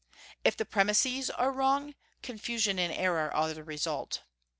[0.43, 1.93] If the premises are wrong,
[2.23, 4.23] confusion and error are the result.